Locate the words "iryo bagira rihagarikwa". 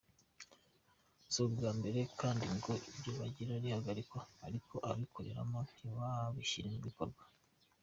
2.89-4.19